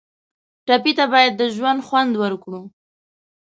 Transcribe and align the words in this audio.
ټپي 0.65 0.91
ته 0.97 1.05
باید 1.13 1.33
د 1.37 1.41
ژوند 1.55 1.79
خوند 1.87 2.13
ورکړو. 2.21 2.61